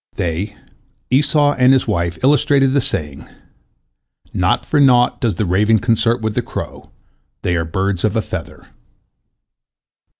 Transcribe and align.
They, 0.15 0.57
Esau 1.11 1.53
and 1.59 1.73
his 1.73 1.85
wife, 1.87 2.17
illustrated 2.23 2.69
the 2.73 2.81
saying, 2.81 3.27
"Not 4.33 4.65
for 4.65 4.79
naught 4.79 5.21
does 5.21 5.35
the 5.35 5.45
raven 5.45 5.77
consort 5.77 6.23
with 6.23 6.33
the 6.33 6.41
crow; 6.41 6.89
they 7.43 7.55
are 7.55 7.65
birds 7.65 8.03
of 8.03 8.15
a 8.15 8.21
feather." 8.23 8.65